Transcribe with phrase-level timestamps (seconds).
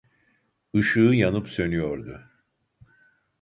[0.79, 2.21] ışığı yanıp sönüyordu